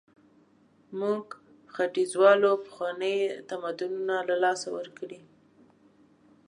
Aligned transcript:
موږ 0.99 1.25
ختیځوالو 1.73 2.51
پخواني 2.65 3.15
تمدنونه 3.49 4.15
له 4.29 4.35
لاسه 4.43 4.67
ورکړي. 4.77 5.19